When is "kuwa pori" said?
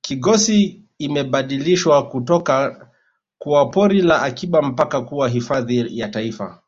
3.38-4.02